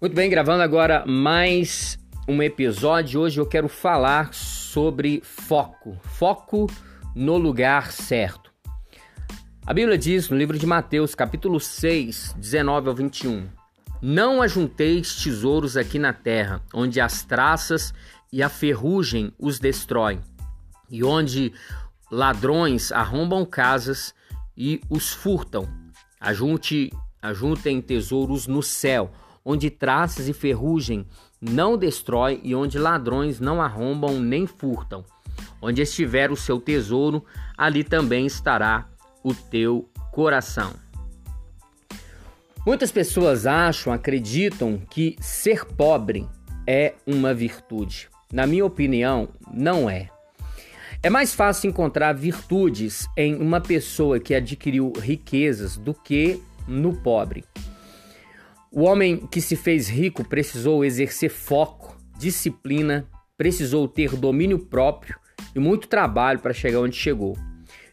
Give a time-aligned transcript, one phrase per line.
[0.00, 1.98] Muito bem, gravando agora mais
[2.28, 3.20] um episódio.
[3.20, 5.98] Hoje eu quero falar sobre foco.
[6.04, 6.70] Foco
[7.16, 8.52] no lugar certo.
[9.66, 13.48] A Bíblia diz no livro de Mateus, capítulo 6, 19 ao 21:
[14.00, 17.92] Não ajunteis tesouros aqui na terra, onde as traças
[18.32, 20.20] e a ferrugem os destroem,
[20.88, 21.52] e onde
[22.08, 24.14] ladrões arrombam casas
[24.56, 25.68] e os furtam.
[26.20, 29.10] Ajunte, ajuntem tesouros no céu
[29.48, 31.06] onde traças e ferrugem
[31.40, 35.02] não destrói e onde ladrões não arrombam nem furtam.
[35.62, 37.24] Onde estiver o seu tesouro,
[37.56, 38.86] ali também estará
[39.24, 40.74] o teu coração.
[42.66, 46.28] Muitas pessoas acham, acreditam que ser pobre
[46.66, 48.10] é uma virtude.
[48.30, 50.10] Na minha opinião, não é.
[51.02, 57.44] É mais fácil encontrar virtudes em uma pessoa que adquiriu riquezas do que no pobre.
[58.78, 65.18] O homem que se fez rico precisou exercer foco, disciplina, precisou ter domínio próprio
[65.52, 67.36] e muito trabalho para chegar onde chegou.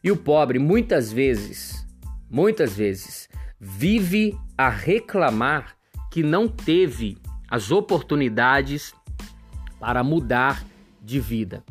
[0.03, 1.87] E o pobre, muitas vezes,
[2.29, 3.27] muitas vezes,
[3.59, 5.75] vive a reclamar
[6.11, 7.17] que não teve
[7.49, 8.93] as oportunidades
[9.79, 10.63] para mudar
[11.01, 11.63] de vida.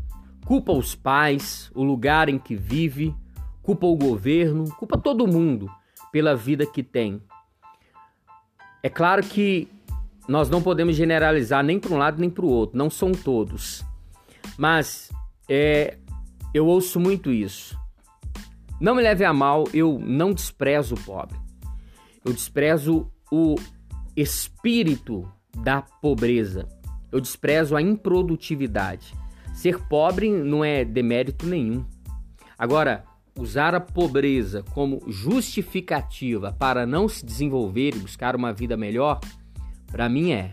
[0.45, 3.15] Culpa os pais, o lugar em que vive,
[3.62, 5.70] culpa o governo, culpa todo mundo
[6.11, 7.23] pela vida que tem.
[8.84, 9.66] É claro que
[10.28, 13.82] nós não podemos generalizar nem para um lado nem para o outro, não são todos.
[14.58, 15.10] Mas
[15.48, 15.96] é,
[16.52, 17.80] eu ouço muito isso.
[18.78, 21.38] Não me leve a mal, eu não desprezo o pobre.
[22.22, 23.55] Eu desprezo o
[24.14, 25.27] espírito
[25.62, 26.68] da pobreza.
[27.10, 29.14] Eu desprezo a improdutividade.
[29.55, 31.86] Ser pobre não é demérito nenhum.
[32.58, 33.02] Agora,
[33.38, 39.20] usar a pobreza como justificativa para não se desenvolver e buscar uma vida melhor,
[39.86, 40.50] para mim é.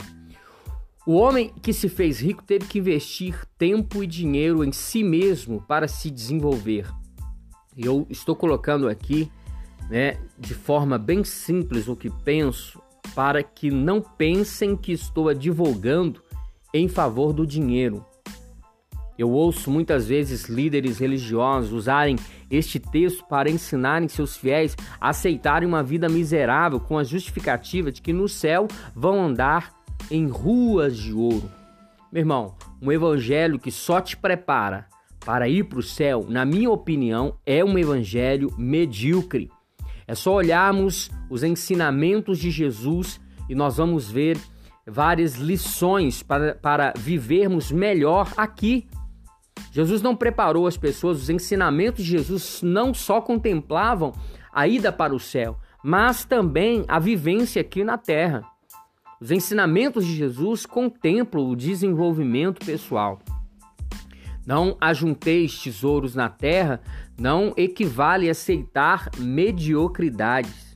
[1.05, 5.61] O homem que se fez rico teve que investir tempo e dinheiro em si mesmo
[5.61, 6.87] para se desenvolver.
[7.75, 9.31] Eu estou colocando aqui,
[9.89, 12.81] né, de forma bem simples o que penso,
[13.15, 16.21] para que não pensem que estou advogando
[16.73, 18.05] em favor do dinheiro.
[19.21, 22.15] Eu ouço muitas vezes líderes religiosos usarem
[22.49, 28.01] este texto para ensinarem seus fiéis a aceitarem uma vida miserável com a justificativa de
[28.01, 29.75] que no céu vão andar
[30.09, 31.47] em ruas de ouro.
[32.11, 34.87] Meu irmão, um evangelho que só te prepara
[35.23, 39.51] para ir para o céu, na minha opinião, é um evangelho medíocre.
[40.07, 44.39] É só olharmos os ensinamentos de Jesus e nós vamos ver
[44.83, 48.87] várias lições para, para vivermos melhor aqui
[49.71, 54.13] Jesus não preparou as pessoas, os ensinamentos de Jesus não só contemplavam
[54.53, 58.43] a ida para o céu, mas também a vivência aqui na terra.
[59.19, 63.19] Os ensinamentos de Jesus contemplam o desenvolvimento pessoal.
[64.45, 66.81] Não ajunteis tesouros na terra
[67.17, 70.75] não equivale a aceitar mediocridades.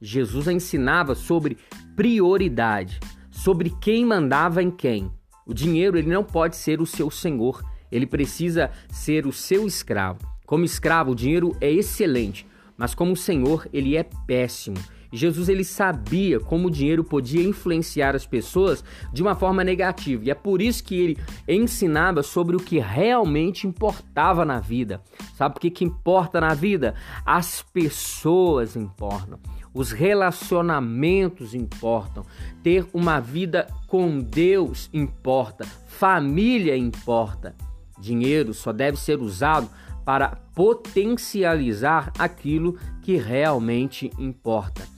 [0.00, 1.56] Jesus ensinava sobre
[1.96, 3.00] prioridade,
[3.30, 5.10] sobre quem mandava em quem.
[5.46, 10.20] O dinheiro ele não pode ser o seu senhor, ele precisa ser o seu escravo.
[10.46, 14.78] Como escravo, o dinheiro é excelente, mas como senhor, ele é péssimo.
[15.12, 20.24] Jesus ele sabia como o dinheiro podia influenciar as pessoas de uma forma negativa.
[20.24, 25.02] E é por isso que ele ensinava sobre o que realmente importava na vida.
[25.34, 26.94] Sabe o que, que importa na vida?
[27.24, 29.38] As pessoas importam.
[29.72, 32.24] Os relacionamentos importam.
[32.62, 35.64] Ter uma vida com Deus importa.
[35.86, 37.54] Família importa.
[38.00, 39.68] Dinheiro só deve ser usado
[40.08, 44.88] para potencializar aquilo que realmente importa.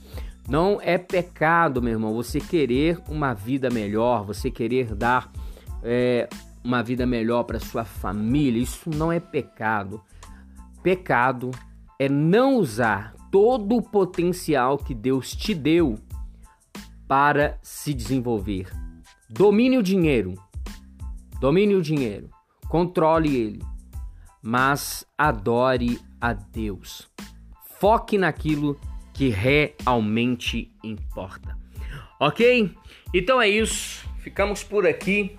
[0.47, 5.29] Não é pecado, meu irmão, você querer uma vida melhor, você querer dar
[5.83, 6.29] é,
[6.63, 8.63] uma vida melhor para sua família.
[8.63, 10.01] Isso não é pecado.
[10.81, 11.51] Pecado
[11.99, 15.99] é não usar todo o potencial que Deus te deu
[17.05, 18.71] para se desenvolver.
[19.29, 20.35] Domine o dinheiro.
[21.39, 22.29] Domine o dinheiro
[22.71, 23.65] controle ele,
[24.41, 27.11] mas adore a Deus.
[27.81, 28.79] Foque naquilo
[29.13, 31.57] que realmente importa.
[32.17, 32.73] Ok?
[33.13, 34.07] Então é isso.
[34.19, 35.37] Ficamos por aqui.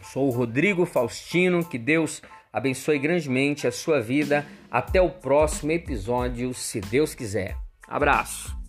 [0.00, 1.64] sou o Rodrigo Faustino.
[1.64, 2.22] Que Deus
[2.52, 4.46] abençoe grandemente a sua vida.
[4.70, 7.56] Até o próximo episódio, se Deus quiser.
[7.88, 8.59] Abraço.